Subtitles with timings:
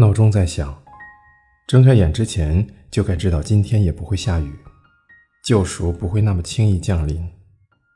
[0.00, 0.82] 闹钟在响，
[1.66, 4.50] 睁开眼之前就该知道今天也不会下雨，
[5.44, 7.22] 救赎不会那么轻易降临。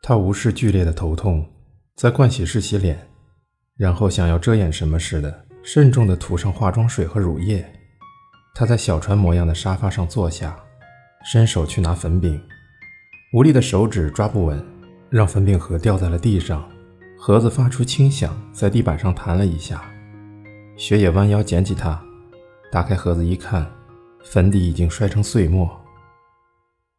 [0.02, 1.48] 他无视剧烈的头痛，
[1.96, 3.08] 在盥洗室洗脸，
[3.78, 7.64] 然后想要遮掩什么似的，慎重地涂上化妆水和乳液。
[8.54, 10.54] 他在小船模样的沙发上坐下，
[11.24, 12.38] 伸手去拿粉饼，
[13.32, 14.62] 无力的手指抓不稳，
[15.08, 16.68] 让粉饼盒掉在了地上，
[17.18, 19.82] 盒子发出轻响，在地板上弹了一下。
[20.76, 22.02] 雪野弯腰捡起它，
[22.70, 23.64] 打开盒子一看，
[24.24, 25.70] 粉底已经摔成碎末。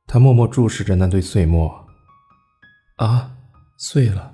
[0.07, 1.73] 他默默注视着那堆碎末，
[2.97, 3.29] 啊，
[3.77, 4.33] 碎了。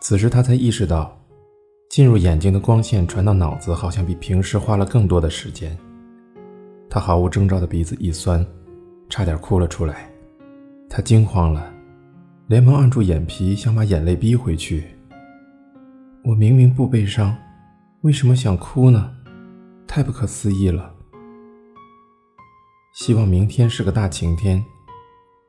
[0.00, 1.16] 此时他才意识到，
[1.88, 5.76] 进入眼睛的光线传到脑子，好像比平时花了更多的时间。
[6.90, 8.44] 他毫无征兆的鼻子一酸，
[9.08, 10.10] 差点哭了出来。
[10.90, 11.72] 他惊慌了，
[12.48, 14.84] 连忙按住眼皮，想把眼泪逼回去。
[16.24, 17.36] 我明明不悲伤。
[18.08, 19.10] 为什么想哭呢？
[19.86, 20.94] 太不可思议了。
[22.94, 24.64] 希望明天是个大晴天，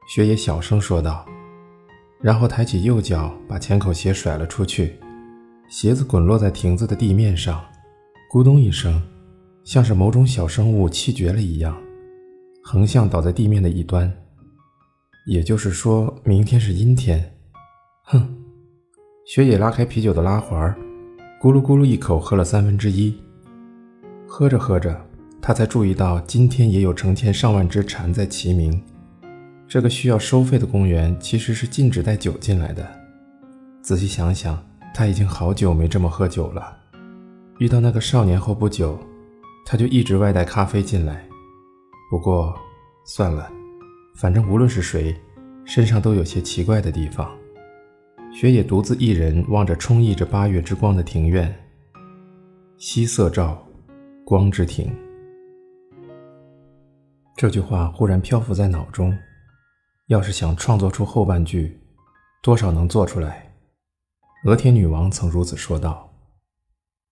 [0.09, 1.25] 雪野小声说道，
[2.19, 4.99] 然后抬起右脚把前口鞋甩了出去，
[5.69, 7.63] 鞋子滚落在亭子的地面上，
[8.29, 9.01] 咕咚一声，
[9.63, 11.81] 像是某种小生物气绝了一样，
[12.61, 14.13] 横向倒在地面的一端。
[15.27, 17.37] 也就是说明天是阴天。
[18.03, 18.35] 哼！
[19.25, 20.77] 雪野拉开啤酒的拉环。
[21.41, 23.17] 咕噜咕噜一口喝了三分之一，
[24.27, 24.99] 喝着喝着，
[25.41, 28.83] 他才注意到今天也有成千上万只蝉在齐鸣。
[29.65, 32.85] 这个需要收费的公园其实是禁止带酒进来的。
[33.81, 34.61] 仔细想想，
[34.93, 36.75] 他已经好久没这么喝酒了。
[37.59, 38.99] 遇到那个少年后不久，
[39.65, 41.25] 他就一直外带咖啡进来。
[42.11, 42.53] 不过
[43.05, 43.49] 算了，
[44.17, 45.15] 反正无论是谁，
[45.63, 47.31] 身上都有些奇怪的地方。
[48.31, 51.53] 雪野独自一人望着充溢着八月之光的庭院。
[52.77, 53.67] 夕色照，
[54.23, 54.95] 光之庭。
[57.35, 59.17] 这句话忽然漂浮在脑中。
[60.07, 61.79] 要是想创作出后半句，
[62.41, 63.51] 多少能做出来。
[64.45, 66.09] 俄田女王曾如此说道。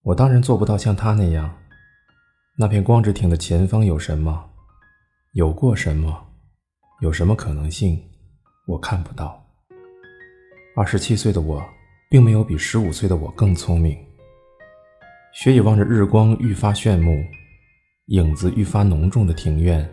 [0.04, 1.58] 我当然做不到像她那样。
[2.58, 4.52] 那片光之庭的前方有什么？
[5.34, 6.28] 有过什么？
[7.02, 8.02] 有什么可能性？
[8.68, 9.47] 我看不到。
[10.78, 11.68] 二十七岁的我，
[12.08, 13.98] 并没有比十五岁的我更聪明。
[15.34, 17.26] 雪野望着日光愈发炫目、
[18.10, 19.90] 影子愈发浓重的庭院，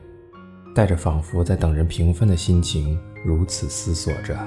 [0.75, 4.39] 带着仿佛在等人平分的心情，如此思索着。